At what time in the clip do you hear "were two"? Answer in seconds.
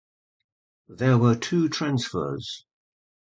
1.19-1.69